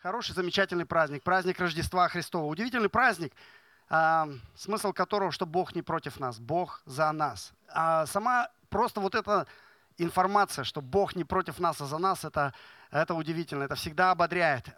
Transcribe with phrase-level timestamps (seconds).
[0.00, 2.44] Хороший, замечательный праздник, праздник Рождества Христова.
[2.44, 3.32] Удивительный праздник,
[4.54, 7.52] смысл которого, что Бог не против нас, Бог за нас.
[7.68, 9.48] А сама просто вот эта
[9.96, 12.54] информация, что Бог не против нас, а за нас, это,
[12.92, 14.68] это удивительно, это всегда ободряет.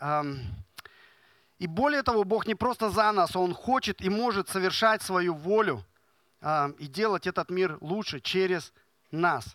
[1.59, 5.85] И более того, Бог не просто за нас, Он хочет и может совершать свою волю
[6.79, 8.73] и делать этот мир лучше через
[9.11, 9.55] нас.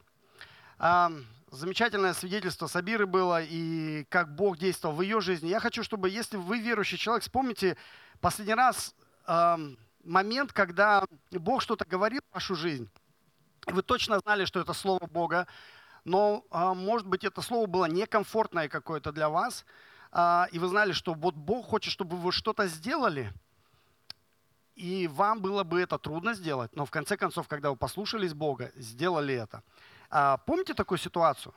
[1.56, 5.48] Замечательное свидетельство Сабиры было, и как Бог действовал в ее жизни.
[5.48, 7.78] Я хочу, чтобы, если вы верующий человек, вспомните
[8.20, 8.94] последний раз
[9.26, 9.56] э,
[10.04, 12.90] момент, когда Бог что-то говорил в вашу жизнь.
[13.68, 15.48] Вы точно знали, что это Слово Бога,
[16.04, 19.66] но, э, может быть, это Слово было некомфортное какое-то для вас,
[20.12, 23.32] э, и вы знали, что вот Бог хочет, чтобы вы что-то сделали,
[24.76, 28.74] и вам было бы это трудно сделать, но в конце концов, когда вы послушались Бога,
[28.76, 29.64] сделали это–
[30.18, 31.54] а, помните такую ситуацию?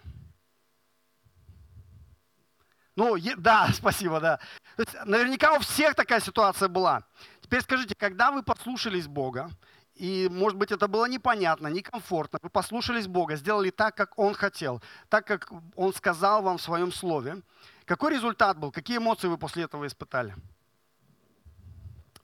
[2.97, 4.39] Ну, да, спасибо, да.
[4.77, 7.05] То есть, наверняка у всех такая ситуация была.
[7.41, 9.49] Теперь скажите, когда вы послушались Бога,
[9.95, 14.83] и, может быть, это было непонятно, некомфортно, вы послушались Бога, сделали так, как Он хотел,
[15.09, 17.43] так, как Он сказал вам в Своем Слове,
[17.85, 20.35] какой результат был, какие эмоции вы после этого испытали?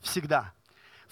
[0.01, 0.53] Всегда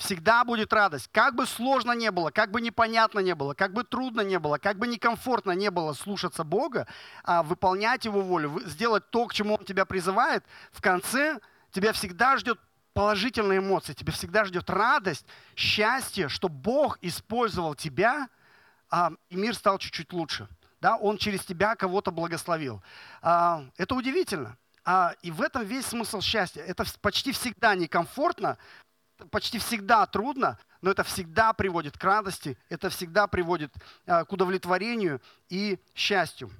[0.02, 1.08] всегда будет радость.
[1.12, 4.58] Как бы сложно не было, как бы непонятно не было, как бы трудно не было,
[4.58, 6.86] как бы некомфортно не было слушаться Бога,
[7.24, 11.38] а выполнять Его волю, сделать то, к чему Он тебя призывает, в конце
[11.70, 12.58] тебя всегда ждет
[12.92, 18.28] положительные эмоции, тебя всегда ждет радость, счастье, что Бог использовал тебя,
[18.90, 20.48] а, и мир стал чуть-чуть лучше.
[20.80, 22.82] Да, он через тебя кого-то благословил.
[23.22, 24.56] А, это удивительно.
[24.84, 26.60] А, и в этом весь смысл счастья.
[26.62, 28.58] Это почти всегда некомфортно,
[29.30, 33.72] почти всегда трудно, но это всегда приводит к радости, это всегда приводит
[34.06, 36.50] а, к удовлетворению и счастью.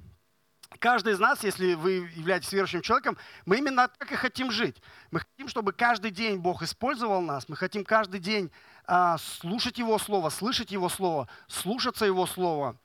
[0.78, 4.80] Каждый из нас, если вы являетесь верующим человеком, мы именно так и хотим жить.
[5.10, 8.50] Мы хотим, чтобы каждый день Бог использовал нас, мы хотим каждый день
[8.86, 12.76] а, слушать Его Слово, слышать Его Слово, слушаться Его Слово.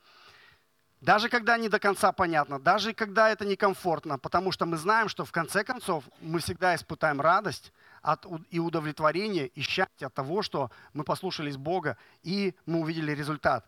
[1.02, 5.26] Даже когда не до конца понятно, даже когда это некомфортно, потому что мы знаем, что
[5.26, 7.72] в конце концов мы всегда испытаем радость,
[8.08, 13.66] от, и удовлетворение, и счастье от того, что мы послушались Бога, и мы увидели результат.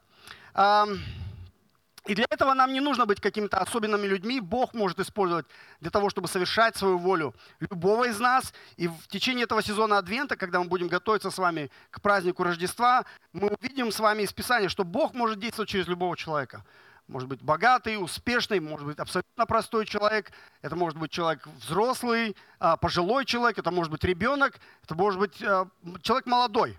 [2.05, 4.39] И для этого нам не нужно быть какими-то особенными людьми.
[4.39, 5.45] Бог может использовать
[5.81, 8.53] для того, чтобы совершать свою волю любого из нас.
[8.77, 13.05] И в течение этого сезона Адвента, когда мы будем готовиться с вами к празднику Рождества,
[13.33, 16.63] мы увидим с вами из Писания, что Бог может действовать через любого человека
[17.09, 20.31] может быть богатый, успешный, может быть абсолютно простой человек,
[20.61, 25.41] это может быть человек взрослый, а, пожилой человек, это может быть ребенок, это может быть
[25.41, 25.67] а,
[26.03, 26.77] человек молодой.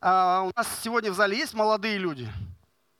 [0.00, 2.30] А, у нас сегодня в зале есть молодые люди.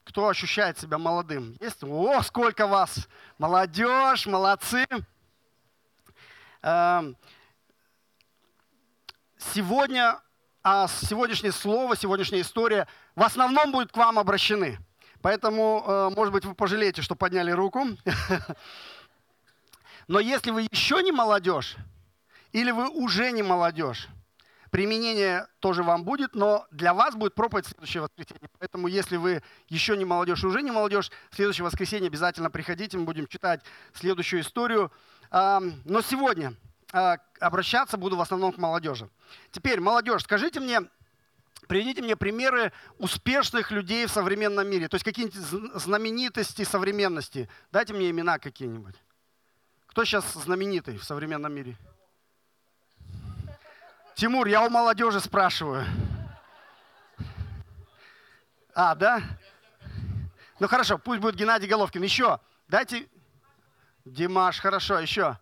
[0.05, 1.57] Кто ощущает себя молодым?
[1.61, 1.85] Есть?
[1.85, 3.07] О, сколько вас!
[3.39, 4.87] Молодежь, молодцы!
[9.39, 10.21] Сегодня,
[10.65, 14.79] сегодняшнее слово, сегодняшняя история в основном будет к вам обращены–
[15.23, 17.87] Поэтому, э, может быть, вы пожалеете, что подняли руку.
[20.09, 21.77] Но если вы еще не молодежь,
[22.51, 24.09] или вы уже не молодежь,
[24.71, 28.49] применение тоже вам будет, но для вас будет проповедь следующее воскресенье.
[28.59, 32.99] Поэтому если вы еще не молодежь и уже не молодежь, в следующее воскресенье обязательно приходите,
[32.99, 33.63] мы будем читать
[33.93, 34.91] следующую историю.
[35.31, 36.55] Но сегодня
[36.93, 39.09] а, обращаться буду в основном к молодежи.
[39.51, 40.83] Теперь, молодежь, скажите мне,
[41.73, 47.49] Приведите мне примеры успешных людей в современном мире, то есть какие-нибудь знаменитости современности.
[47.71, 48.95] Дайте мне имена какие-нибудь.
[49.87, 51.79] Кто сейчас знаменитый в современном мире?
[54.17, 55.87] Тимур, я у молодежи спрашиваю.
[58.75, 59.23] А, да?
[60.61, 62.03] Ну хорошо, пусть будет Геннадий Головкин.
[62.03, 62.39] Еще.
[62.69, 63.09] Дайте.
[64.05, 65.39] Димаш, хорошо, еще.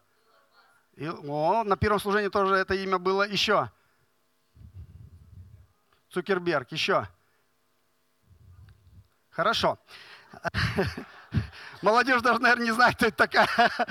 [0.94, 3.28] И, о, на первом служении тоже это имя было.
[3.28, 3.68] Еще.
[6.10, 6.72] Цукерберг.
[6.72, 7.06] Еще.
[9.30, 9.78] Хорошо.
[11.82, 13.48] Молодежь даже, наверное, не знает, кто это такая.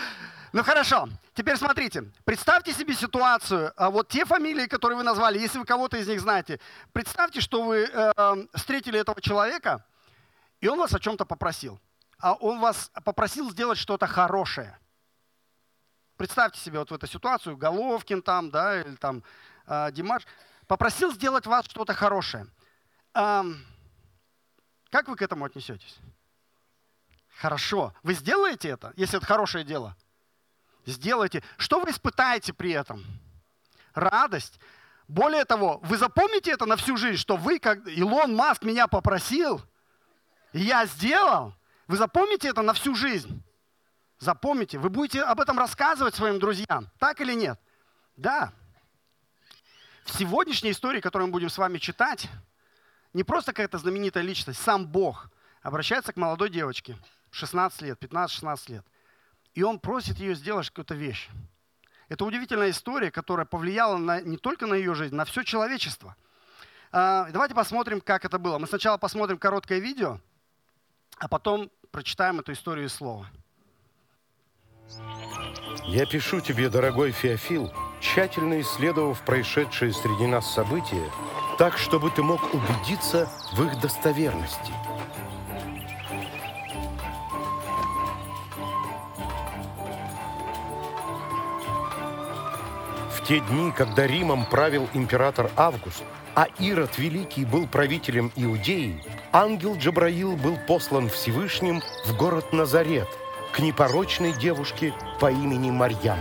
[0.52, 2.12] Ну хорошо, теперь смотрите.
[2.26, 6.20] Представьте себе ситуацию, а вот те фамилии, которые вы назвали, если вы кого-то из них
[6.20, 6.60] знаете,
[6.92, 8.12] представьте, что вы э,
[8.56, 9.86] встретили этого человека,
[10.60, 11.80] и он вас о чем-то попросил.
[12.18, 14.80] А он вас попросил сделать что-то хорошее.
[16.18, 19.24] Представьте себе вот в эту ситуацию, Головкин там, да, или там
[19.68, 20.24] э, Димаш
[20.70, 22.46] попросил сделать вас что-то хорошее.
[23.14, 25.98] Как вы к этому отнесетесь?
[27.40, 27.94] Хорошо.
[28.04, 29.98] Вы сделаете это, если это хорошее дело?
[30.86, 31.44] Сделайте.
[31.58, 33.04] Что вы испытаете при этом?
[33.96, 34.60] Радость.
[35.08, 39.60] Более того, вы запомните это на всю жизнь, что вы, как Илон Маск меня попросил,
[40.54, 41.56] и я сделал.
[41.88, 43.44] Вы запомните это на всю жизнь.
[44.20, 44.78] Запомните.
[44.78, 46.92] Вы будете об этом рассказывать своим друзьям.
[47.00, 47.60] Так или нет?
[48.18, 48.54] Да.
[50.18, 52.28] Сегодняшней истории, которую мы будем с вами читать,
[53.14, 55.30] не просто какая-то знаменитая личность, сам Бог
[55.62, 56.98] обращается к молодой девочке,
[57.32, 58.86] 16 лет, 15-16 лет.
[59.54, 61.30] И он просит ее сделать какую-то вещь.
[62.08, 66.16] Это удивительная история, которая повлияла на, не только на ее жизнь, на все человечество.
[66.92, 68.58] А, давайте посмотрим, как это было.
[68.58, 70.20] Мы сначала посмотрим короткое видео,
[71.18, 73.28] а потом прочитаем эту историю из слова.
[75.86, 81.10] Я пишу тебе, дорогой Феофил, тщательно исследовав происшедшие среди нас события,
[81.58, 84.74] так, чтобы ты мог убедиться в их достоверности–
[93.30, 96.04] те дни, когда Римом правил император Август,
[96.34, 103.08] а Ирод Великий был правителем Иудеи, ангел Джабраил был послан Всевышним в город Назарет
[103.52, 106.18] к непорочной девушке по имени Марьям.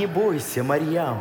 [0.00, 1.20] Не бойся, Марьям,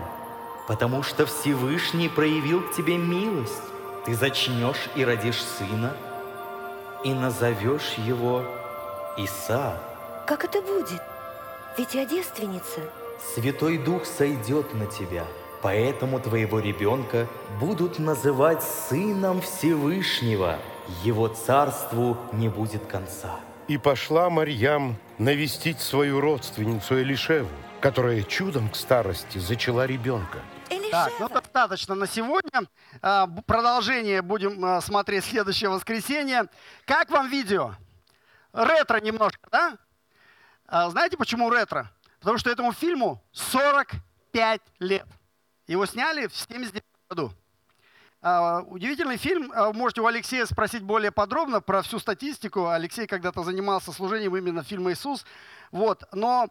[0.66, 3.62] потому что Всевышний проявил к тебе милость.
[4.06, 5.98] Ты зачнешь и родишь сына,
[7.04, 8.46] и назовешь его
[9.18, 9.78] Иса.
[10.26, 11.02] Как это будет?
[11.78, 12.80] Ведь я девственница.
[13.36, 15.26] Святой Дух сойдет на тебя,
[15.62, 17.28] поэтому твоего ребенка
[17.60, 20.56] будут называть Сыном Всевышнего.
[21.04, 23.42] Его царству не будет конца.
[23.68, 27.50] И пошла Марьям навестить свою родственницу Элишеву,
[27.82, 30.40] которая чудом к старости зачала ребенка.
[30.92, 32.64] Так, ну достаточно на сегодня.
[33.02, 36.46] А, продолжение будем а, смотреть следующее воскресенье.
[36.86, 37.76] Как вам видео?
[38.54, 39.78] Ретро немножко, да?
[40.68, 41.92] А, знаете, почему ретро?
[42.20, 45.06] Потому что этому фильму 45 лет.
[45.68, 47.32] Его сняли в 79 году.
[48.22, 49.54] Удивительный фильм.
[49.74, 52.68] Можете у Алексея спросить более подробно про всю статистику.
[52.68, 55.26] Алексей когда-то занимался служением именно фильма «Иисус».
[55.72, 56.04] Вот.
[56.12, 56.50] Но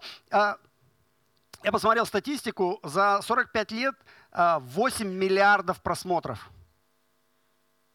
[1.62, 2.80] я посмотрел статистику.
[2.82, 3.94] За 45 лет
[4.32, 6.50] 8 а, миллиардов просмотров.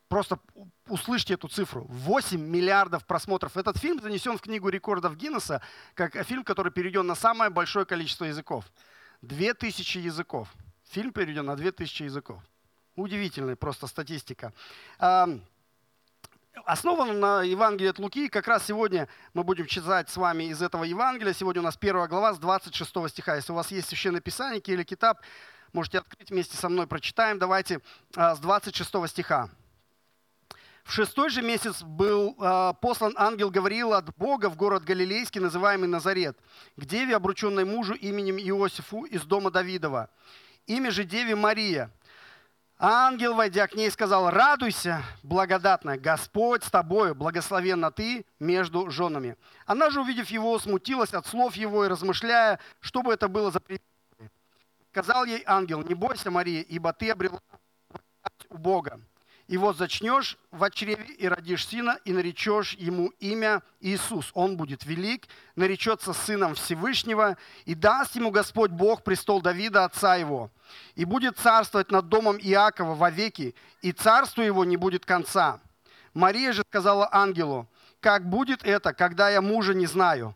[0.10, 0.38] Просто
[0.88, 1.86] услышьте эту цифру.
[1.90, 3.58] 8 миллиардов просмотров.
[3.58, 5.62] Этот фильм занесен в книгу рекордов Гиннесса
[5.96, 8.66] как фильм, который переведен на самое большое количество языков.
[9.22, 10.54] 2000 языков.
[10.90, 12.42] Фильм переведен на 2000 языков.
[12.96, 14.54] Удивительная просто статистика.
[16.66, 18.30] Основан на Евангелии от Луки.
[18.30, 21.34] Как раз сегодня мы будем читать с вами из этого Евангелия.
[21.34, 23.36] Сегодня у нас первая глава с 26 стиха.
[23.36, 25.22] Если у вас есть священное писание или китап,
[25.74, 27.40] Можете открыть вместе со мной, прочитаем.
[27.40, 27.82] Давайте
[28.16, 29.50] а, с 26 стиха.
[30.84, 35.88] В шестой же месяц был э, послан ангел Гавриил от Бога в город Галилейский, называемый
[35.88, 36.38] Назарет,
[36.76, 40.10] к деве, обрученной мужу именем Иосифу из дома Давидова.
[40.68, 41.90] Имя же деве Мария.
[42.78, 49.38] Ангел, войдя к ней, сказал, радуйся, благодатная, Господь с тобою, благословенна ты между женами.
[49.66, 53.62] Она же, увидев его, смутилась от слов его и размышляя, что бы это было за
[54.92, 57.40] Сказал ей ангел, не бойся, Мария, ибо ты обрела
[58.50, 59.00] у Бога.
[59.48, 64.32] И вот зачнешь в чреве и родишь сына, и наречешь ему имя Иисус.
[64.34, 70.50] Он будет велик, наречется сыном Всевышнего, и даст ему Господь Бог престол Давида, отца его.
[70.96, 75.60] И будет царствовать над домом Иакова вовеки, и царству его не будет конца.
[76.14, 77.68] Мария же сказала ангелу,
[78.00, 80.36] как будет это, когда я мужа не знаю?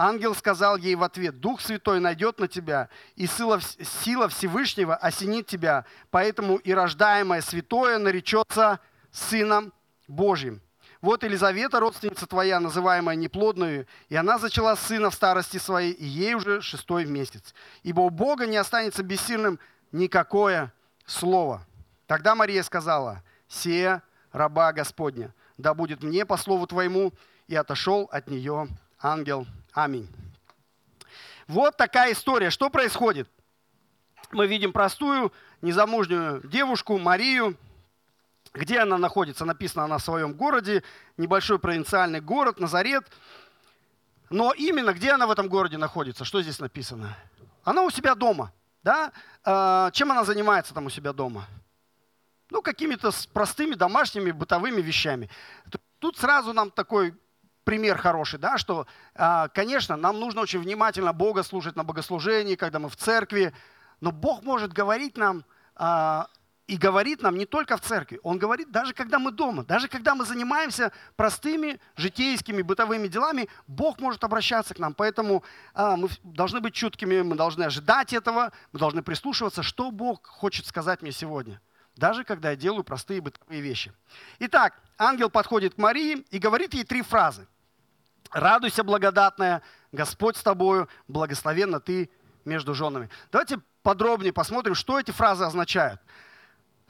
[0.00, 5.48] Ангел сказал ей в ответ, Дух Святой найдет на тебя, и сила, сила Всевышнего осенит
[5.48, 8.78] тебя, поэтому и рождаемое святое наречется
[9.10, 9.72] Сыном
[10.06, 10.60] Божьим.
[11.00, 16.34] Вот Елизавета, родственница твоя, называемая неплодную, и она зачала сына в старости своей, и ей
[16.34, 17.52] уже шестой месяц.
[17.82, 19.58] Ибо у Бога не останется бессильным
[19.90, 20.72] никакое
[21.06, 21.66] слово.
[22.06, 27.12] Тогда Мария сказала, «Сея раба Господня, да будет мне по слову твоему».
[27.48, 28.68] И отошел от нее
[29.00, 29.46] ангел
[29.78, 30.08] Аминь.
[31.46, 32.50] Вот такая история.
[32.50, 33.30] Что происходит?
[34.32, 35.32] Мы видим простую,
[35.62, 37.56] незамужнюю девушку Марию.
[38.52, 39.44] Где она находится?
[39.44, 40.82] Написано она в своем городе,
[41.16, 43.06] небольшой провинциальный город, Назарет.
[44.30, 46.24] Но именно где она в этом городе находится?
[46.24, 47.16] Что здесь написано?
[47.62, 48.52] Она у себя дома.
[48.82, 49.12] Да?
[49.44, 51.46] А, чем она занимается там у себя дома?
[52.50, 55.30] Ну, какими-то простыми домашними бытовыми вещами.
[56.00, 57.14] Тут сразу нам такой
[57.68, 62.78] пример хороший, да, что, а, конечно, нам нужно очень внимательно Бога слушать на богослужении, когда
[62.78, 63.52] мы в церкви,
[64.00, 65.44] но Бог может говорить нам
[65.76, 66.28] а,
[66.66, 70.14] и говорит нам не только в церкви, Он говорит даже когда мы дома, даже когда
[70.14, 74.94] мы занимаемся простыми житейскими бытовыми делами, Бог может обращаться к нам.
[74.94, 75.44] Поэтому
[75.74, 80.64] а, мы должны быть чуткими, мы должны ожидать этого, мы должны прислушиваться, что Бог хочет
[80.64, 81.60] сказать мне сегодня–
[81.98, 83.92] даже когда я делаю простые бытовые вещи.
[84.38, 87.46] Итак, ангел подходит к Марии и говорит ей три фразы.
[88.32, 92.10] «Радуйся, благодатная, Господь с тобою, благословенна ты
[92.44, 93.08] между женами».
[93.32, 96.00] Давайте подробнее посмотрим, что эти фразы означают.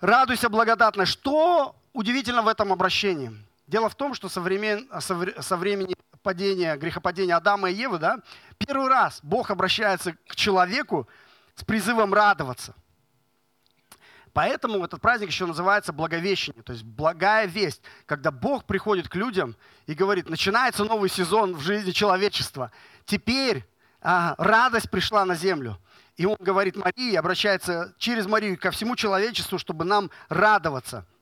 [0.01, 1.07] «Радуйся, благодатная».
[1.07, 3.33] Что удивительно в этом обращении?
[3.67, 8.21] Дело в том, что со, времен, со времени падения, грехопадения Адама и Евы, да,
[8.59, 11.09] первый раз Бог обращается к человеку
[11.55, 12.75] с призывом радоваться.
[14.39, 19.57] Поэтому этот праздник еще называется Благовещение, то есть благая весть, когда Бог приходит к людям
[19.89, 22.71] и говорит, начинается новый сезон в жизни человечества.
[23.05, 23.65] Теперь
[24.01, 25.77] а, радость пришла на землю.
[26.17, 31.05] И он говорит Марии, обращается через Марию ко всему человечеству, чтобы нам радоваться–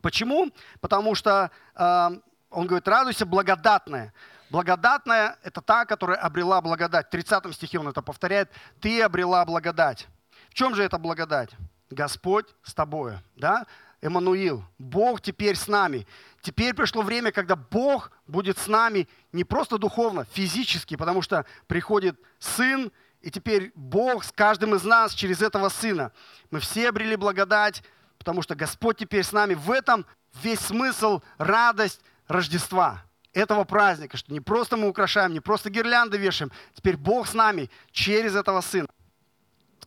[0.00, 0.50] Почему?
[0.80, 2.10] Потому что э,
[2.50, 4.14] он говорит, радуйся, благодатная.
[4.48, 7.08] Благодатная– это та, которая обрела благодать.
[7.08, 8.50] В 30 стихе он это повторяет.
[8.80, 10.08] Ты обрела благодать.
[10.48, 11.50] В чем же эта благодать?
[11.90, 13.20] Господь с тобою.
[13.36, 13.66] Да?
[14.00, 14.64] Эммануил.
[14.78, 16.06] Бог теперь с нами.
[16.40, 22.18] Теперь пришло время, когда Бог будет с нами не просто духовно, физически, потому что приходит
[22.38, 26.12] Сын, и теперь Бог с каждым из нас через этого Сына.
[26.50, 27.82] Мы все обрели благодать,
[28.16, 29.54] потому что Господь теперь с нами.
[29.54, 30.06] В этом
[30.42, 36.50] весь смысл, радость Рождества, этого праздника, что не просто мы украшаем, не просто гирлянды вешаем,
[36.74, 38.88] теперь Бог с нами через этого Сына.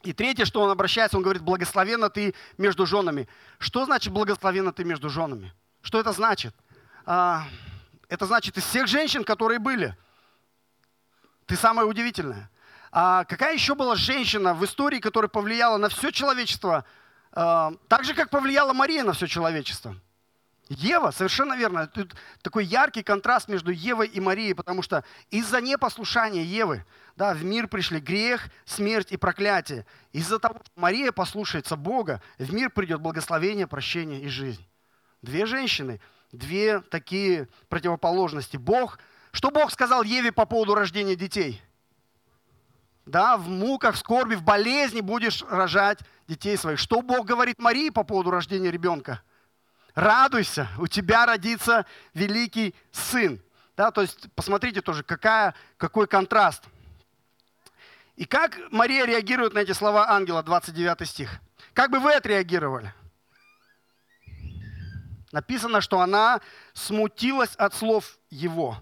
[0.03, 3.27] И третье, что он обращается, он говорит, благословенно ты между женами.
[3.57, 5.53] Что значит благословенно ты между женами?
[5.81, 6.53] Что это значит?
[7.05, 7.45] А,
[8.09, 9.95] это значит из всех женщин, которые были.
[11.45, 12.49] Ты самая удивительная.
[12.91, 16.85] А какая еще была женщина в истории, которая повлияла на все человечество
[17.31, 19.95] а, так же, как повлияла Мария на все человечество.
[20.69, 21.87] Ева, совершенно верно.
[21.87, 27.43] Тут такой яркий контраст между Евой и Марией, потому что из-за непослушания Евы да, в
[27.43, 29.85] мир пришли грех, смерть и проклятие.
[30.13, 34.65] Из-за того, что Мария послушается Бога, в мир придет благословение, прощение и жизнь.
[35.21, 35.99] Две женщины,
[36.31, 38.57] две такие противоположности.
[38.57, 38.99] Бог,
[39.31, 41.61] что Бог сказал Еве по поводу рождения детей–
[43.05, 46.79] да, в муках, в скорби, в болезни будешь рожать детей своих.
[46.79, 49.21] Что Бог говорит Марии по поводу рождения ребенка?
[49.95, 53.41] Радуйся, у тебя родится великий сын.
[53.77, 56.63] Да, то есть посмотрите тоже, какая, какой контраст.
[58.15, 61.39] И как Мария реагирует на эти слова ангела, 29 стих?
[61.73, 62.93] Как бы вы отреагировали?
[65.31, 66.41] Написано, что она
[66.73, 68.77] смутилась от слов его.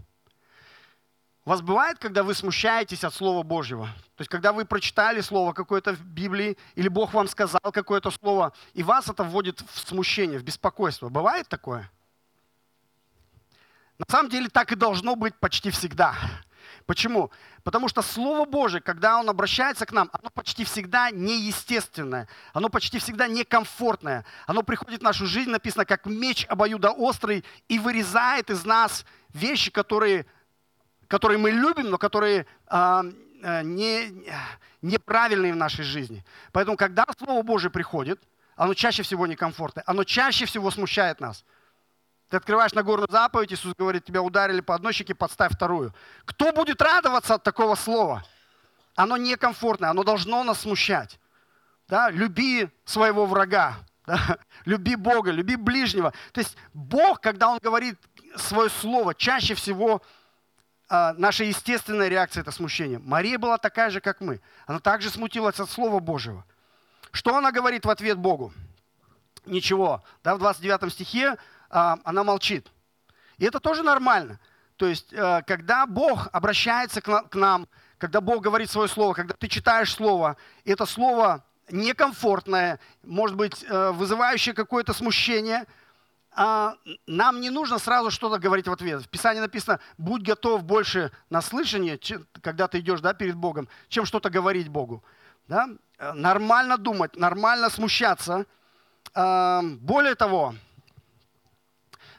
[1.44, 3.88] У вас бывает, когда вы смущаетесь от Слова Божьего?
[4.16, 8.54] То есть, когда вы прочитали Слово какое-то в Библии, или Бог вам сказал какое-то Слово,
[8.74, 11.10] и вас это вводит в смущение, в беспокойство.
[11.10, 11.90] Бывает такое?
[13.98, 16.16] На самом деле так и должно быть почти всегда.
[16.86, 17.32] Почему?
[17.64, 23.00] Потому что Слово Божие, когда Он обращается к нам, оно почти всегда неестественное, оно почти
[23.00, 24.26] всегда некомфортное.
[24.46, 30.28] Оно приходит в нашу жизнь, написано, как меч обоюдоострый, и вырезает из нас вещи, которые
[31.12, 33.04] которые мы любим, но которые а,
[33.44, 34.14] а, не,
[34.82, 36.24] неправильные в нашей жизни.
[36.54, 38.24] Поэтому, когда Слово Божие приходит,
[38.56, 41.44] оно чаще всего некомфортное, оно чаще всего смущает нас.
[42.30, 45.94] Ты открываешь Нагорную заповедь, Иисус говорит, тебя ударили по одной щеке, подставь вторую.
[46.24, 48.24] Кто будет радоваться от такого слова?
[48.96, 51.20] Оно некомфортное, оно должно нас смущать.
[51.90, 52.10] Да?
[52.10, 53.76] Люби своего врага,
[54.08, 54.38] да?
[54.64, 56.14] люби Бога, люби ближнего.
[56.32, 58.00] То есть Бог, когда Он говорит
[58.38, 60.02] свое слово, чаще всего
[60.92, 63.00] наша естественная реакция– это смущение.
[63.00, 64.42] Мария была такая же, как мы.
[64.66, 66.44] Она также смутилась от Слова Божьего.
[67.12, 68.54] Что она говорит в ответ Богу?
[69.46, 70.04] Ничего.
[70.24, 71.38] Да, в 29 стихе
[71.70, 72.68] а, она молчит.
[73.38, 74.40] И это тоже нормально.
[74.76, 77.68] То есть, а, когда Бог обращается к, на, к нам,
[77.98, 83.92] когда Бог говорит свое слово, когда ты читаешь слово, это слово некомфортное, может быть, э,
[83.92, 85.80] вызывающее какое-то смущение– а,
[86.36, 89.04] нам не нужно сразу что-то говорить в ответ.
[89.04, 92.00] В Писании написано, будь готов больше на слышание,
[92.42, 95.04] когда ты идешь да, перед Богом, чем что-то говорить Богу.
[95.48, 95.68] Да?
[95.98, 98.46] Э, нормально думать, нормально смущаться.
[99.14, 100.56] А, более того,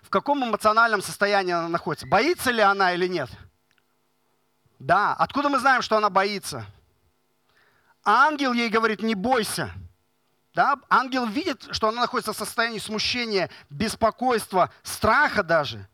[0.02, 2.06] в каком эмоциональном состоянии она находится?
[2.06, 3.30] Боится ли она или нет?
[4.78, 5.14] Да.
[5.14, 6.66] Откуда мы знаем, что она боится?
[8.04, 9.70] Ангел ей говорит, не бойся.
[10.54, 10.78] Да?
[10.88, 15.88] Ангел видит, что она находится в состоянии смущения, беспокойства, страха даже.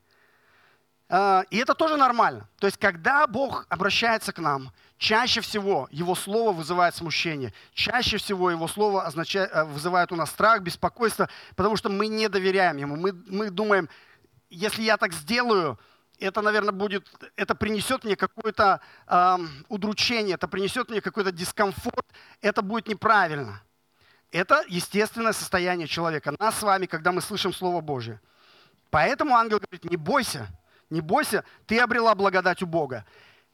[1.08, 2.48] А, и это тоже нормально.
[2.58, 7.54] То есть, когда Бог обращается к нам, чаще всего Его Слово вызывает смущение.
[7.72, 12.28] Чаще всего Его Слово означает, э, вызывает у нас страх, беспокойство, потому что мы не
[12.28, 12.96] доверяем Ему.
[12.96, 13.88] Мы, мы думаем,
[14.50, 15.78] если я так сделаю,
[16.18, 19.36] это, наверное, будет, это принесет мне какое-то э,
[19.68, 22.06] удручение, это принесет мне какой-то дискомфорт,
[22.42, 23.62] это будет неправильно.
[24.30, 28.20] Это естественное состояние человека, нас с вами, когда мы слышим Слово Божье.
[28.90, 30.48] Поэтому ангел говорит, не бойся,
[30.90, 33.04] не бойся, ты обрела благодать у Бога.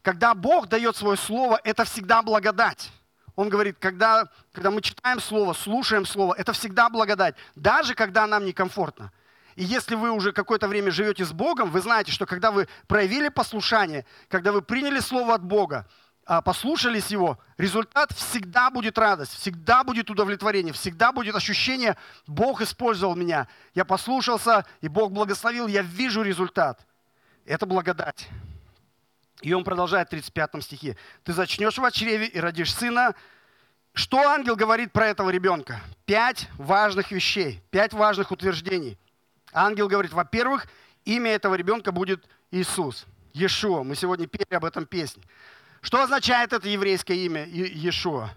[0.03, 2.91] Когда Бог дает свое Слово, это всегда благодать.
[3.37, 8.45] Он говорит, когда, когда мы читаем Слово, слушаем Слово, это всегда благодать, даже когда нам
[8.45, 9.13] некомфортно.
[9.57, 13.29] И если вы уже какое-то время живете с Богом, вы знаете, что когда вы проявили
[13.29, 15.87] послушание, когда вы приняли Слово от Бога,
[16.25, 23.47] послушались Его, результат всегда будет радость, всегда будет удовлетворение, всегда будет ощущение, Бог использовал меня,
[23.75, 26.87] я послушался, и Бог благословил, я вижу результат.
[27.45, 28.29] Это благодать.
[29.43, 30.97] И он продолжает в 35 стихе.
[31.23, 33.15] Ты зачнешь в чреве и родишь сына.
[33.93, 35.81] Что ангел говорит про этого ребенка?
[36.07, 38.99] Пять важных вещей, пять важных утверждений.
[39.53, 40.67] Ангел говорит, во-первых,
[41.05, 43.83] имя этого ребенка будет Иисус, Иешуа.
[43.83, 45.23] Мы сегодня пели об этом песне.
[45.85, 48.31] Что означает это еврейское имя Иешуа?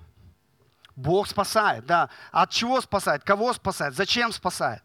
[0.98, 2.10] Бог спасает, да.
[2.34, 3.24] От чего спасает?
[3.24, 3.96] Кого спасает?
[3.96, 4.84] Зачем спасает?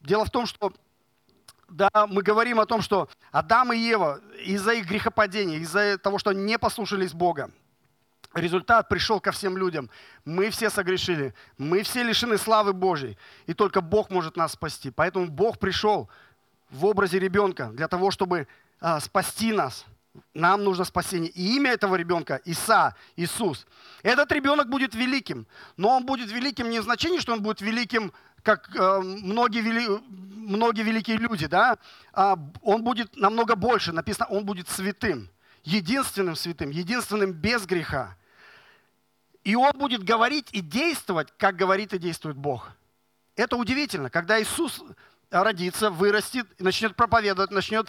[0.00, 0.72] Дело в том, что
[1.68, 6.32] да, мы говорим о том, что Адам и Ева из-за их грехопадения, из-за того, что
[6.32, 7.52] не послушались Бога,
[8.34, 9.88] результат пришел ко всем людям.
[10.24, 13.16] Мы все согрешили, мы все лишены славы Божьей,
[13.46, 14.90] и только Бог может нас спасти.
[14.90, 16.10] Поэтому Бог пришел
[16.68, 18.48] в образе ребенка для того, чтобы
[18.80, 19.86] а, спасти нас.
[20.34, 21.30] Нам нужно спасение.
[21.30, 23.66] И имя этого ребенка Иса, Иисус.
[24.02, 25.46] Этот ребенок будет великим.
[25.76, 29.88] Но он будет великим не в значении, что он будет великим, как э, многие, вели,
[30.10, 31.46] многие великие люди.
[31.46, 31.78] Да?
[32.12, 33.92] А он будет намного больше.
[33.92, 35.30] Написано, он будет святым.
[35.64, 38.16] Единственным святым, единственным без греха.
[39.44, 42.72] И он будет говорить и действовать, как говорит и действует Бог.
[43.34, 44.82] Это удивительно, когда Иисус
[45.32, 47.88] родится, вырастет, начнет проповедовать, начнет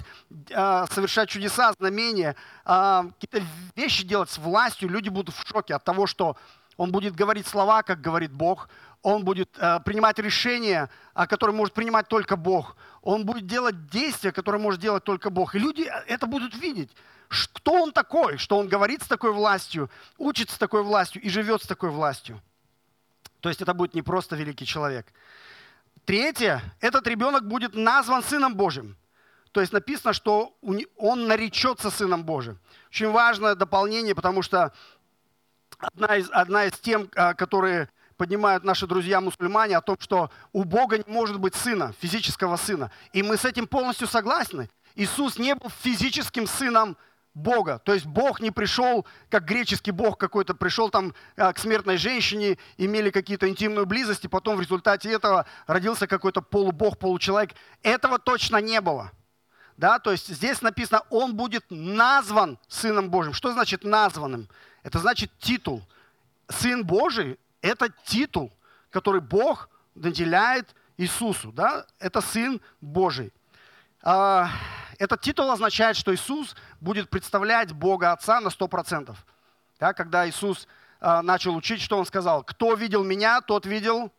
[0.49, 2.35] э, совершать чудеса, знамения,
[2.65, 3.45] э, какие-то
[3.75, 6.37] вещи делать с властью, люди будут в шоке от того, что
[6.77, 8.69] он будет говорить слова, как говорит Бог,
[9.01, 14.31] он будет э, принимать решения, э, которые может принимать только Бог, он будет делать действия,
[14.31, 15.53] которые может делать только Бог.
[15.53, 16.91] И люди это будут видеть.
[17.27, 21.61] Кто он такой, что он говорит с такой властью, учит с такой властью и живет
[21.61, 22.39] с такой властью.
[23.41, 25.07] То есть это будет не просто великий человек–
[26.05, 28.97] Третье, этот ребенок будет назван Сыном Божьим.
[29.51, 30.57] То есть написано, что
[30.97, 32.59] он наречется Сыном Божьим.
[32.89, 34.73] Очень важное дополнение, потому что
[35.77, 40.97] одна из, одна из тем, а, которые поднимают наши друзья-мусульмане, о том, что у Бога
[40.97, 42.91] не может быть сына, физического сына.
[43.13, 44.69] И мы с этим полностью согласны.
[44.95, 46.99] Иисус не был физическим сыном Бога.
[47.79, 52.57] То есть Бог не пришел, как греческий Бог какой-то, пришел там а, к смертной женщине,
[52.77, 57.51] имели какие-то интимную близость, и потом в результате этого родился какой-то полубог, получеловек.
[57.81, 59.11] Этого точно не было.
[59.77, 63.33] Да, то есть здесь написано, он будет назван Сыном Божьим.
[63.33, 64.47] Что значит названным?
[64.83, 65.81] Это значит титул.
[66.47, 68.53] Сын Божий– это титул,
[68.91, 71.51] который Бог наделяет Иисусу.
[71.51, 71.87] Да?
[71.97, 73.33] Это Сын Божий.
[74.93, 79.15] А, этот титул означает, что Иисус будет представлять Бога Отца на 100%.
[79.79, 80.67] Да, когда Иисус
[81.01, 82.43] э, начал учить, что Он сказал?
[82.43, 84.11] «Кто видел Меня, тот видел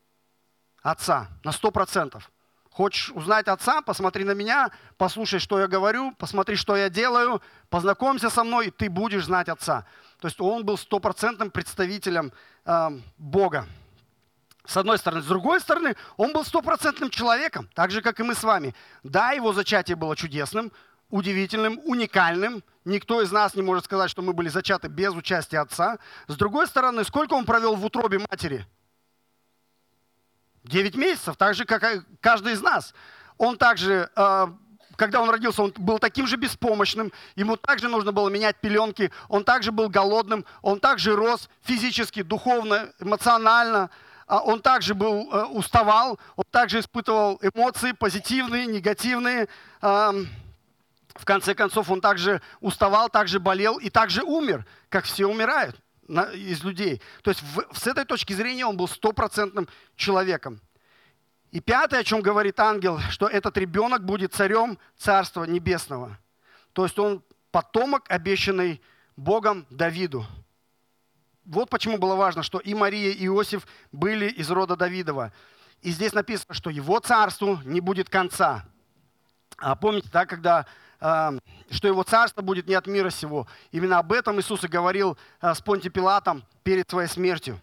[0.82, 2.22] Отца» на 100%.
[2.70, 8.30] Хочешь узнать Отца, посмотри на меня, послушай, что я говорю, посмотри, что я делаю, познакомься
[8.30, 9.86] со мной, и ты будешь знать Отца.
[10.18, 12.32] То есть Он был стопроцентным представителем
[12.64, 13.66] э, Бога.
[14.66, 15.22] С одной стороны.
[15.22, 18.74] С другой стороны, он был стопроцентным человеком, так же, как и мы с вами.
[19.02, 20.72] Да, его зачатие было чудесным,
[21.10, 22.64] удивительным, уникальным.
[22.86, 25.98] Никто из нас не может сказать, что мы были зачаты без участия отца.
[26.28, 28.66] С другой стороны, сколько он провел в утробе матери?
[30.64, 32.94] Девять месяцев, так же, как и каждый из нас.
[33.36, 34.46] Он также, э,
[34.96, 39.44] когда он родился, он был таким же беспомощным, ему также нужно было менять пеленки, он
[39.44, 43.90] также был голодным, он также рос физически, духовно, эмоционально,
[44.26, 49.48] он также был, э, уставал, он также испытывал эмоции позитивные, негативные.
[49.80, 55.76] В конце концов, он также уставал, также болел и также умер, как все умирают
[56.34, 57.00] из людей.
[57.22, 60.60] То есть с этой точки зрения он был стопроцентным человеком.
[61.50, 66.18] И пятое, о чем говорит ангел, что этот ребенок будет царем Царства Небесного.
[66.72, 68.82] То есть он потомок, обещанный
[69.16, 70.26] Богом Давиду.
[71.44, 75.32] Вот почему было важно, что и Мария, и Иосиф были из рода Давидова.
[75.82, 78.64] И здесь написано, что его царству не будет конца.
[79.58, 80.66] А помните, да, когда
[81.00, 81.38] э,
[81.70, 83.46] что его царство будет не от мира сего.
[83.70, 87.60] Именно об этом Иисус и говорил э, с Понти Пилатом перед своей смертью.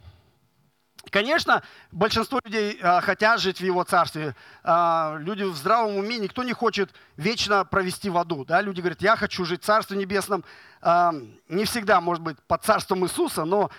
[1.09, 4.35] Конечно, большинство людей э, хотят жить в его царстве.
[4.63, 8.45] Э, люди в здравом уме, никто не хочет вечно провести в аду.
[8.45, 8.61] Да?
[8.61, 10.43] Люди говорят, я хочу жить в Царстве Небесном.
[10.81, 11.11] Э,
[11.49, 13.71] не всегда, может быть, под царством Иисуса, но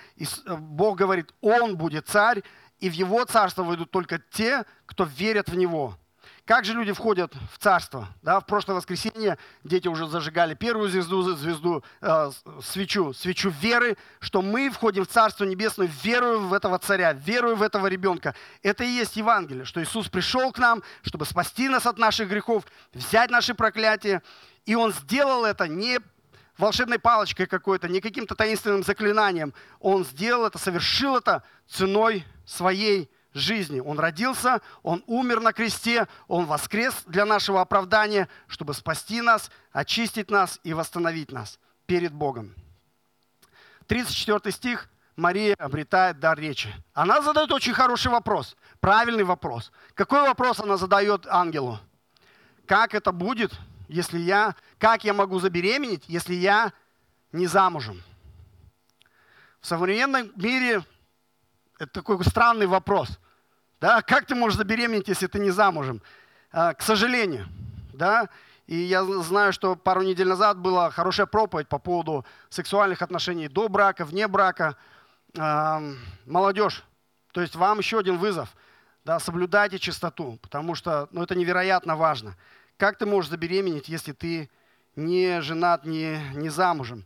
[0.47, 2.43] Бог говорит, Он будет царь,
[2.81, 5.97] и в Его царство войдут только те, кто верят в Него.
[6.45, 8.09] Как же люди входят в царство?
[8.21, 14.43] Да, в прошлое воскресенье дети уже зажигали первую звезду, звезду э, свечу, свечу веры, что
[14.43, 18.35] мы входим в Царство Небесное, верую в этого царя, верую в этого ребенка.
[18.65, 22.65] Это и есть Евангелие, что Иисус пришел к нам, чтобы спасти нас от наших грехов,
[22.93, 24.21] взять наши проклятия.
[24.67, 26.01] И Он сделал это не
[26.59, 29.55] волшебной палочкой какой-то, не каким-то таинственным заклинанием.
[29.79, 33.22] Он сделал это, совершил это ценой своей жизни.
[33.81, 40.31] Он родился, Он умер на кресте, Он воскрес для нашего оправдания, чтобы спасти нас, очистить
[40.31, 42.55] нас и восстановить нас перед Богом.
[43.87, 44.89] 34 стих.
[45.17, 46.73] Мария обретает дар речи.
[46.95, 49.71] Она задает очень хороший вопрос, правильный вопрос.
[49.95, 51.79] Какой вопрос она задает ангелу?
[52.67, 53.53] Как это будет,
[53.89, 56.73] если я, как я могу забеременеть, если я
[57.31, 58.03] не замужем?
[59.61, 60.83] В современном мире
[61.83, 63.19] это такой странный вопрос.
[63.81, 66.01] Да, как ты можешь забеременеть, если ты не замужем?
[66.53, 67.49] А, к сожалению,
[67.93, 68.29] да.
[68.69, 73.69] И я знаю, что пару недель назад была хорошая проповедь по поводу сексуальных отношений до
[73.69, 74.77] брака, вне брака.
[75.37, 75.83] А,
[76.25, 76.85] молодежь,
[77.33, 78.55] то есть вам еще один вызов.
[79.05, 82.37] Да, соблюдайте чистоту, потому что ну, это невероятно важно.
[82.77, 84.49] Как ты можешь забеременеть, если ты
[84.95, 87.05] не женат, не, не замужем?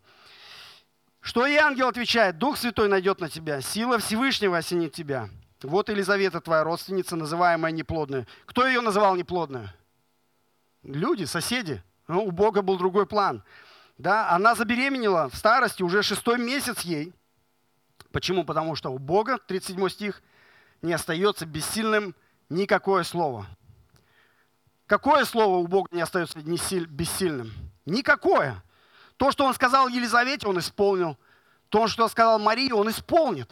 [1.26, 2.38] Что и ангел отвечает?
[2.38, 5.28] Дух Святой найдет на тебя, сила Всевышнего осенит тебя.
[5.60, 8.28] Вот Елизавета, твоя родственница, называемая неплодная.
[8.44, 9.68] Кто ее называл неплодной?
[10.84, 11.82] Люди, соседи.
[12.06, 13.42] Ну, у Бога был другой план.
[13.98, 17.12] Да, она забеременела в старости, уже шестой месяц ей.
[18.12, 18.44] Почему?
[18.44, 20.22] Потому что у Бога, 37 стих,
[20.80, 22.14] не остается бессильным
[22.50, 23.48] никакое слово.
[24.86, 27.52] Какое слово у Бога не остается бессильным?
[27.84, 28.62] Никакое.
[29.16, 31.16] То, что он сказал Елизавете, он исполнил.
[31.68, 33.50] То, что он сказал Марии, он исполнит.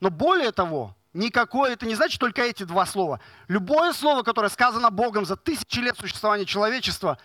[0.00, 3.20] Но более того, Никакое, это не значит только эти два слова.
[3.48, 7.18] Любое слово, которое сказано Богом за тысячи лет существования человечества,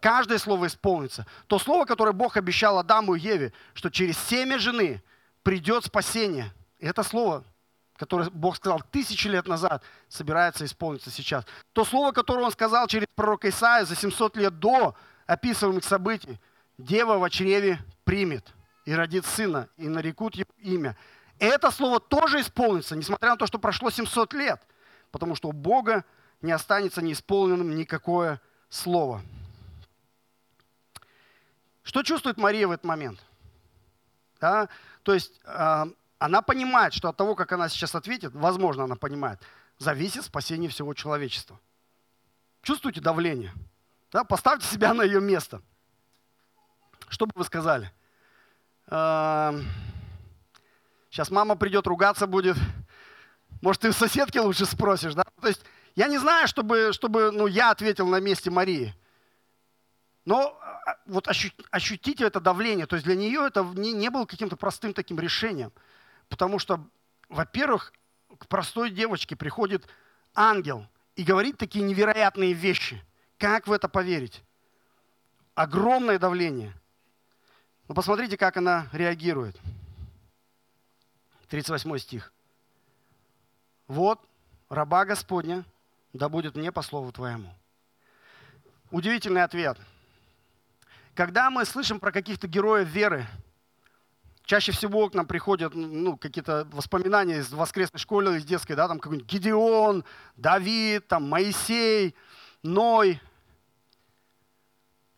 [0.00, 1.26] каждое слово исполнится.
[1.46, 5.02] То слово, которое Бог обещал Адаму и Еве, что через семя жены
[5.42, 6.52] придет спасение.
[6.80, 7.44] это слово,
[7.96, 11.46] которое Бог сказал тысячи лет назад, собирается исполниться сейчас.
[11.72, 14.94] То слово, которое Он сказал через пророка Исаия за 700 лет до
[15.26, 16.38] описываемых событий,
[16.80, 18.52] Дева в чреве примет
[18.84, 20.96] и родит сына, и нарекут его имя–
[21.40, 24.60] это слово тоже исполнится, несмотря на то, что прошло 700 лет,
[25.10, 26.04] потому что у Бога
[26.42, 29.22] не останется неисполненным никакое слово.
[31.82, 33.18] Что чувствует Мария в этот момент?
[34.38, 34.68] Да?
[35.02, 35.86] То есть э,
[36.18, 39.40] она понимает, что от того, как она сейчас ответит, возможно, она понимает,
[39.78, 41.58] зависит спасение всего человечества.
[42.60, 43.54] Чувствуете давление?
[44.12, 44.24] Да?
[44.24, 45.62] Поставьте себя на ее место.
[47.10, 47.92] Что бы вы сказали?
[51.10, 52.56] Сейчас мама придет, ругаться будет.
[53.60, 55.24] Может, ты у соседки лучше спросишь, да?
[55.40, 55.62] То есть
[55.96, 58.94] я не знаю, чтобы, чтобы ну, я ответил на месте Марии.
[60.24, 61.28] Но а, вот
[61.70, 62.86] ощутите это давление.
[62.86, 65.72] То есть для нее это не, не было каким-то простым таким решением.
[66.28, 66.80] Потому что,
[67.28, 67.92] во-первых,
[68.38, 69.88] к простой девочке приходит
[70.34, 73.04] ангел и говорит такие невероятные вещи.
[73.36, 74.42] Как в это поверить?
[75.54, 76.72] Огромное давление.
[77.90, 79.58] Но посмотрите, как она реагирует.
[81.48, 82.32] 38 стих.
[83.88, 84.20] «Вот
[84.68, 85.64] раба Господня,
[86.12, 87.52] да будет мне по слову Твоему».
[88.92, 89.76] Удивительный ответ.
[91.16, 93.26] Когда мы слышим про каких-то героев веры,
[94.44, 99.00] чаще всего к нам приходят ну, какие-то воспоминания из воскресной школы, из детской, да, там
[99.00, 100.04] какой-нибудь Гидеон,
[100.36, 102.14] Давид, там, Моисей,
[102.62, 103.20] Ной.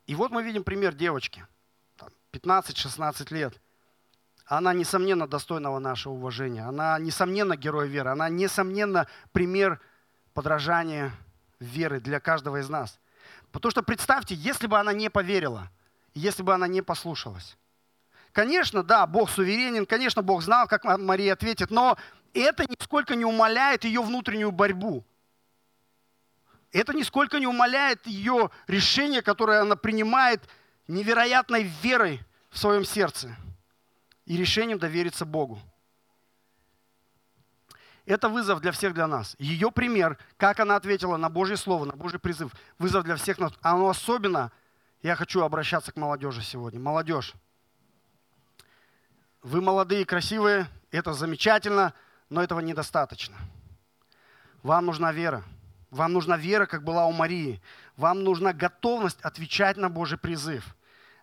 [0.06, 1.46] И вот мы видим пример девочки,
[2.32, 3.60] 15-16 лет–
[4.46, 6.62] она, несомненно, достойного нашего уважения.
[6.62, 8.10] Она, несомненно, герой веры.
[8.10, 9.80] Она, несомненно, пример
[10.34, 11.12] подражания
[11.58, 12.98] веры для каждого из нас.
[13.50, 15.70] Потому что представьте, если бы она не поверила,
[16.14, 17.56] если бы она не послушалась.
[18.32, 21.96] Конечно, да, Бог суверенен, конечно, Бог знал, как Мария ответит, но
[22.34, 25.04] это нисколько не умаляет ее внутреннюю борьбу.
[26.72, 30.46] Это нисколько не умаляет ее решение, которое она принимает
[30.88, 33.36] невероятной верой в своем сердце
[34.24, 35.60] и решением довериться Богу.
[38.04, 39.36] Это вызов для всех для нас.
[39.38, 43.52] Ее пример, как она ответила на Божье Слово, на Божий призыв, вызов для всех нас.
[43.62, 44.50] А особенно,
[45.02, 46.80] я хочу обращаться к молодежи сегодня.
[46.80, 47.34] Молодежь,
[49.42, 51.94] вы молодые, красивые, это замечательно,
[52.28, 53.36] но этого недостаточно.
[54.62, 55.42] Вам нужна вера.
[55.92, 57.60] Вам нужна вера, как была у Марии.
[57.98, 60.74] Вам нужна готовность отвечать на Божий призыв.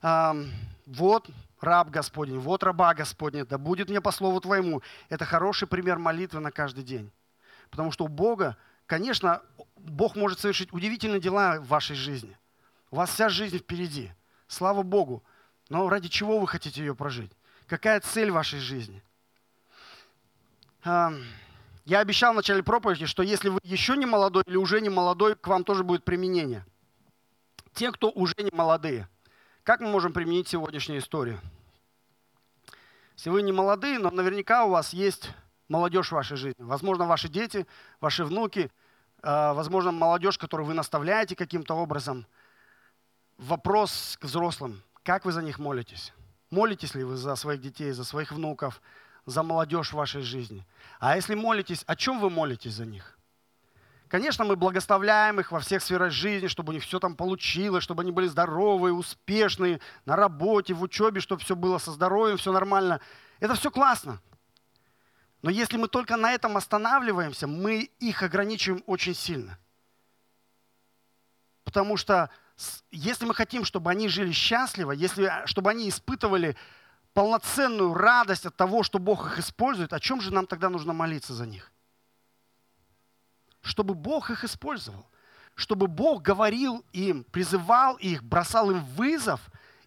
[0.02, 1.30] Вот
[1.60, 4.84] раб Господень, вот раба Господня, да будет мне по слову Твоему.
[5.10, 7.12] Это хороший пример молитвы на каждый день.
[7.72, 9.42] Потому что у Бога, конечно,
[9.76, 12.38] Бог может совершить удивительные дела в вашей жизни.
[12.92, 14.12] У вас вся жизнь впереди.
[14.48, 15.24] Слава Богу.
[15.70, 17.32] Но ради чего вы хотите ее прожить?
[17.66, 19.02] Какая цель вашей жизни?
[21.90, 25.36] Я обещал в начале проповеди, что если вы еще не молодой или уже не молодой,
[25.36, 26.64] к вам тоже будет применение.
[27.74, 29.10] Те, кто уже не молодые,
[29.64, 31.42] как мы можем применить сегодняшнюю историю?
[33.18, 35.32] Если вы не молодые, но наверняка у вас есть
[35.68, 36.62] молодежь в вашей жизни.
[36.62, 37.66] Возможно, ваши дети,
[38.00, 38.70] ваши внуки,
[39.24, 42.28] а, возможно, молодежь, которую вы наставляете каким-то образом.
[43.40, 44.84] Вопрос к взрослым.
[45.02, 46.14] Как вы за них молитесь?
[46.52, 48.80] Молитесь ли вы за своих детей, за своих внуков,
[49.30, 50.66] за молодежь в вашей жизни?
[51.00, 53.18] А если молитесь, о чем вы молитесь за них?
[54.10, 58.02] Конечно, мы благословляем их во всех сферах жизни, чтобы у них все там получилось, чтобы
[58.02, 63.02] они были здоровые, успешные, на работе, в учебе, чтобы все было со здоровьем, все нормально.
[63.40, 64.20] Это все классно.
[65.44, 69.60] Но если мы только на этом останавливаемся, мы их ограничиваем очень сильно.
[71.64, 72.32] Потому что
[72.90, 76.58] если мы хотим, чтобы они жили счастливо, если, чтобы они испытывали
[77.14, 81.34] полноценную радость от того, что Бог их использует, о чем же нам тогда нужно молиться
[81.34, 81.72] за них?
[83.62, 85.06] Чтобы Бог их использовал.
[85.56, 89.42] Чтобы Бог говорил им, призывал их, бросал им вызов,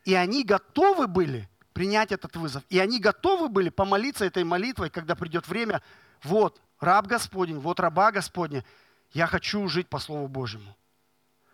[0.05, 2.63] и они готовы были принять этот вызов.
[2.69, 5.81] И они готовы были помолиться этой молитвой, когда придет время,
[6.23, 8.65] вот, раб Господень, вот раба Господня,
[9.13, 10.77] я хочу жить по Слову Божьему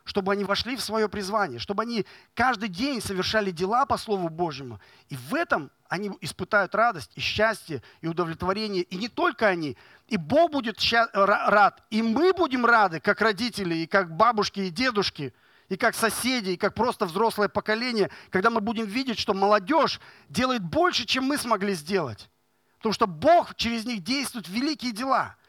[0.08, 4.80] чтобы они вошли в свое призвание, чтобы они каждый день совершали дела по Слову Божьему.
[5.10, 8.84] И в этом они испытают радость и счастье, и удовлетворение.
[8.84, 9.76] И не только они.
[10.06, 10.78] И Бог будет
[11.12, 15.34] рад, и мы будем рады, как родители, и как бабушки, и дедушки,
[15.68, 20.64] и как соседи, и как просто взрослое поколение, когда мы будем видеть, что молодежь делает
[20.64, 22.30] больше, чем мы смогли сделать.
[22.78, 25.36] Потому что Бог через них действует великие дела–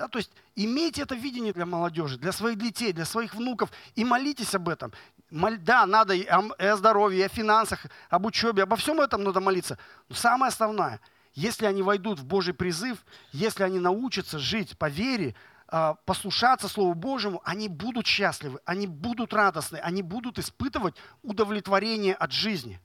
[0.00, 4.02] да, то есть имейте это видение для молодежи, для своих детей, для своих внуков и
[4.02, 4.94] молитесь об этом.
[5.30, 9.76] Да, надо и о здоровье, и о финансах, об учебе, обо всем этом надо молиться.
[10.08, 11.02] Но самое основное,
[11.34, 15.34] если они войдут в Божий призыв, если они научатся жить по вере,
[15.68, 22.32] а, послушаться Слову Божьему, они будут счастливы, они будут радостны, они будут испытывать удовлетворение от
[22.32, 22.80] жизни.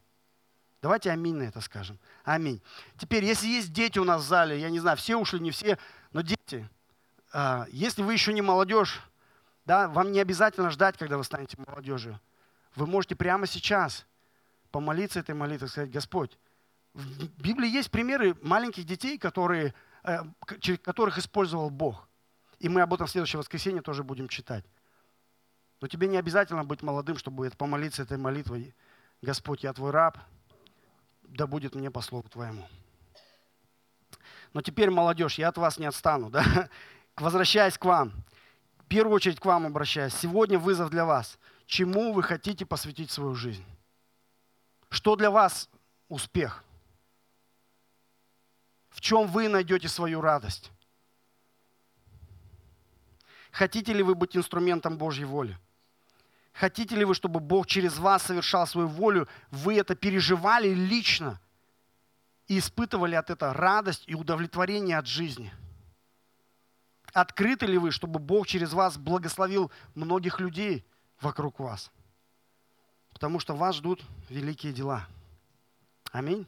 [0.82, 1.97] Давайте аминь на это скажем.
[2.25, 2.62] Аминь.
[2.97, 5.78] Теперь, если есть дети у нас в зале, я не знаю, все ушли, не все,
[6.12, 6.69] но дети,
[7.71, 9.02] если вы еще не молодежь,
[9.65, 12.19] да, вам не обязательно ждать, когда вы станете молодежью.
[12.76, 14.06] Вы можете прямо сейчас
[14.71, 16.38] помолиться этой молитвой, сказать, Господь,
[16.93, 20.19] в Библии есть примеры маленьких детей, которые, э,
[20.82, 22.08] которых использовал Бог.
[22.60, 24.63] И мы об этом в следующее воскресенье тоже будем читать.
[25.82, 28.74] Но тебе не обязательно быть молодым, чтобы помолиться этой молитвой.
[29.21, 30.17] Господь, я твой раб,
[31.24, 32.67] да будет мне по слову твоему.
[34.54, 36.30] Но теперь, молодежь, я от вас не отстану.
[36.36, 36.69] Да?
[37.17, 38.12] Возвращаясь к вам,
[38.80, 41.39] в первую очередь к вам обращаясь, сегодня вызов для вас.
[41.65, 43.65] Чему вы хотите посвятить свою жизнь?
[44.89, 45.69] Что для вас
[46.08, 46.63] успех?
[48.89, 50.71] В чем вы найдете свою радость?
[53.51, 55.58] Хотите ли вы быть инструментом Божьей воли?
[56.54, 61.41] Хотите ли вы, чтобы Бог через вас совершал свою волю, вы это переживали лично
[62.47, 65.51] и испытывали от этого радость и удовлетворение от жизни–
[67.15, 70.86] Открыты ли вы, чтобы Бог через вас благословил многих людей
[71.21, 71.89] вокруг вас?
[73.13, 75.08] Потому что вас ждут великие дела.
[76.12, 76.45] Аминь.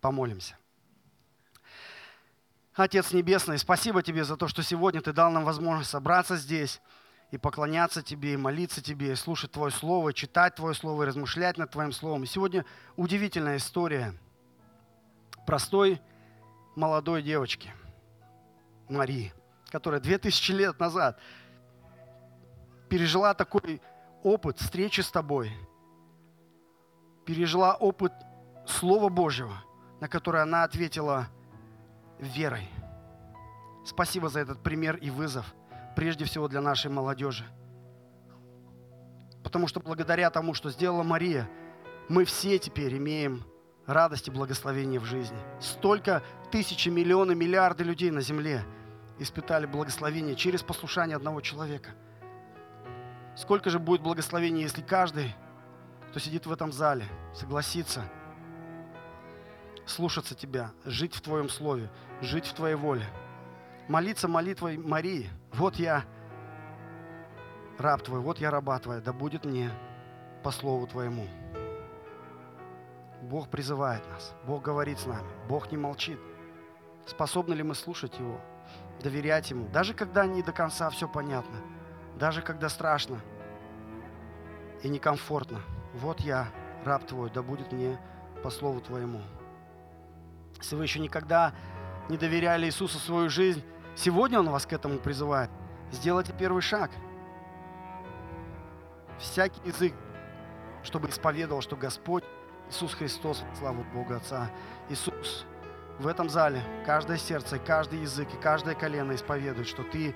[0.00, 0.56] Помолимся.
[2.72, 6.80] Отец Небесный, спасибо Тебе за то, что сегодня Ты дал нам возможность собраться здесь
[7.30, 11.58] и поклоняться Тебе, и молиться Тебе, и слушать Твое Слово, читать Твое Слово, и размышлять
[11.58, 12.22] над Твоим Словом.
[12.22, 12.64] И сегодня
[12.96, 14.14] удивительная история
[15.44, 16.00] простой
[16.74, 17.70] молодой девочки
[18.88, 19.34] Марии
[19.70, 21.18] которая 2000 лет назад
[22.88, 23.80] пережила такой
[24.22, 25.52] опыт встречи с тобой,
[27.24, 28.12] пережила опыт
[28.66, 29.62] Слова Божьего,
[30.00, 31.28] на который она ответила
[32.18, 32.68] верой.
[33.84, 35.54] Спасибо за этот пример и вызов,
[35.96, 37.44] прежде всего для нашей молодежи.
[39.42, 41.48] Потому что благодаря тому, что сделала Мария,
[42.08, 43.44] мы все теперь имеем
[43.86, 45.38] радость и благословение в жизни.
[45.60, 48.64] Столько тысячи, миллионы, миллиарды людей на земле–
[49.18, 51.90] испытали благословение через послушание одного человека.
[53.36, 55.34] Сколько же будет благословения, если каждый,
[56.10, 58.02] кто сидит в этом зале, согласится
[59.86, 63.04] слушаться Тебя, жить в Твоем Слове, жить в Твоей воле,
[63.88, 65.30] молиться молитвой Марии.
[65.52, 66.04] Вот я
[67.78, 69.70] раб Твой, вот я раба Твоя, да будет мне
[70.42, 71.26] по Слову Твоему.
[73.22, 76.18] Бог призывает нас, Бог говорит с нами, Бог не молчит.
[77.08, 78.40] Способны ли мы слушать Его?
[79.02, 81.60] доверять Ему, даже когда не до конца все понятно,
[82.18, 83.20] даже когда страшно
[84.82, 85.60] и некомфортно.
[85.94, 86.48] Вот я,
[86.84, 87.98] раб Твой, да будет мне
[88.42, 89.22] по слову Твоему.
[90.58, 91.54] Если вы еще никогда
[92.08, 93.62] не доверяли Иисусу свою жизнь,
[93.94, 95.50] сегодня Он вас к этому призывает.
[95.92, 96.90] Сделайте первый шаг.
[99.18, 99.94] Всякий язык,
[100.82, 102.24] чтобы исповедовал, что Господь
[102.70, 104.50] Иисус Христос, славу Бога Отца.
[104.90, 105.46] Иисус,
[105.98, 110.14] в этом зале каждое сердце, каждый язык и каждое колено исповедует, что Ты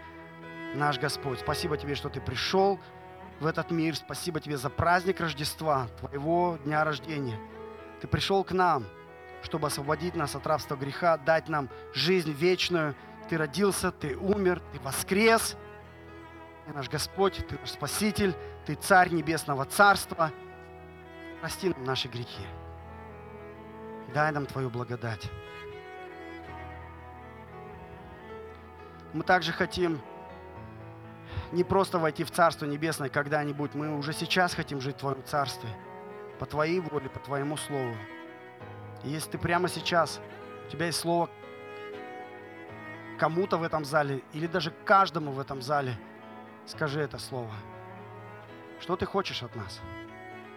[0.74, 1.40] наш Господь.
[1.40, 2.80] Спасибо Тебе, что Ты пришел
[3.40, 3.96] в этот мир.
[3.96, 7.38] Спасибо Тебе за праздник Рождества, Твоего дня рождения.
[8.00, 8.84] Ты пришел к нам,
[9.42, 12.94] чтобы освободить нас от рабства греха, дать нам жизнь вечную.
[13.28, 15.56] Ты родился, Ты умер, Ты воскрес.
[16.66, 18.34] Ты наш Господь, Ты наш Спаситель,
[18.66, 20.30] Ты Царь Небесного Царства.
[21.40, 22.46] Прости нам наши грехи.
[24.14, 25.28] Дай нам Твою благодать.
[29.12, 30.00] Мы также хотим
[31.52, 35.68] не просто войти в Царство Небесное когда-нибудь, мы уже сейчас хотим жить в Твоем Царстве,
[36.38, 37.94] по Твоей воле, по Твоему Слову.
[39.04, 40.20] И если ты прямо сейчас,
[40.66, 41.28] у тебя есть Слово
[43.18, 45.98] кому-то в этом зале, или даже каждому в этом зале,
[46.66, 47.52] скажи это Слово.
[48.80, 49.80] Что ты хочешь от нас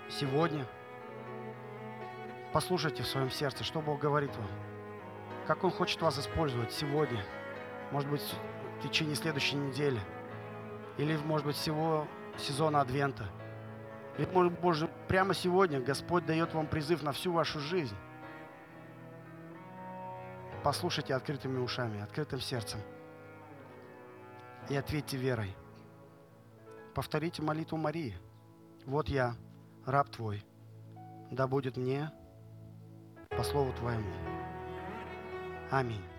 [0.10, 0.66] сегодня?
[2.54, 4.48] Послушайте в своем сердце, что Бог говорит вам.
[5.46, 7.22] Как Он хочет вас использовать сегодня–
[7.92, 8.36] может быть,
[8.80, 10.00] в течение следующей недели,
[10.98, 13.26] или, может быть, всего сезона Адвента.
[14.18, 14.28] Или,
[14.62, 17.96] может, быть, прямо сегодня Господь дает вам призыв на всю вашу жизнь.
[20.64, 22.80] Послушайте открытыми ушами, открытым сердцем.
[24.70, 25.56] И ответьте верой.
[26.96, 28.18] Повторите молитву Марии.
[28.86, 29.36] Вот я,
[29.86, 30.44] раб твой,
[31.30, 32.12] да будет мне
[33.30, 34.12] по слову твоему.
[35.72, 36.15] Аминь.